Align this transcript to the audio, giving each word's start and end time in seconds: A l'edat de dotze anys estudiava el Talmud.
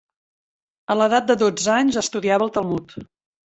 A 0.93 0.95
l'edat 1.01 1.29
de 1.29 1.37
dotze 1.43 1.77
anys 1.77 2.03
estudiava 2.05 2.51
el 2.51 2.55
Talmud. 2.61 3.01